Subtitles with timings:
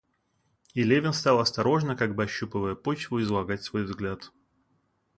[0.73, 4.31] И Левин стал осторожно, как бы ощупывая почву, излагать свой взгляд.